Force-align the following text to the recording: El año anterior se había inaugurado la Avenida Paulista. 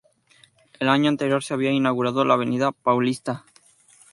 El 0.79 0.89
año 0.89 1.09
anterior 1.09 1.43
se 1.43 1.53
había 1.53 1.69
inaugurado 1.69 2.25
la 2.25 2.33
Avenida 2.33 2.71
Paulista. 2.71 3.45